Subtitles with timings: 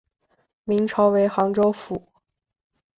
[0.63, 2.09] 明朝为杭州府。